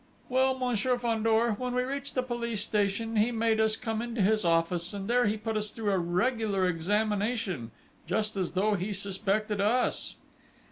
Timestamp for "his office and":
4.23-5.07